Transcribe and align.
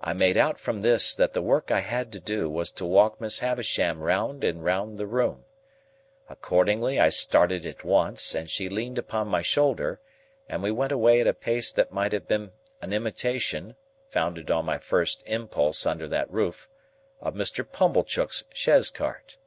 I 0.00 0.12
made 0.12 0.36
out 0.38 0.60
from 0.60 0.82
this, 0.82 1.16
that 1.16 1.32
the 1.32 1.42
work 1.42 1.72
I 1.72 1.80
had 1.80 2.12
to 2.12 2.20
do, 2.20 2.48
was 2.48 2.70
to 2.70 2.86
walk 2.86 3.20
Miss 3.20 3.40
Havisham 3.40 3.98
round 4.00 4.44
and 4.44 4.64
round 4.64 4.98
the 4.98 5.06
room. 5.08 5.46
Accordingly, 6.28 7.00
I 7.00 7.08
started 7.08 7.66
at 7.66 7.82
once, 7.82 8.36
and 8.36 8.48
she 8.48 8.68
leaned 8.68 8.98
upon 8.98 9.26
my 9.26 9.42
shoulder, 9.42 10.00
and 10.48 10.62
we 10.62 10.70
went 10.70 10.92
away 10.92 11.20
at 11.20 11.26
a 11.26 11.34
pace 11.34 11.72
that 11.72 11.90
might 11.90 12.12
have 12.12 12.28
been 12.28 12.52
an 12.80 12.92
imitation 12.92 13.74
(founded 14.10 14.48
on 14.48 14.64
my 14.64 14.78
first 14.78 15.24
impulse 15.26 15.86
under 15.86 16.06
that 16.06 16.30
roof) 16.30 16.68
of 17.20 17.34
Mr. 17.34 17.68
Pumblechook's 17.68 18.44
chaise 18.54 18.92
cart. 18.92 19.38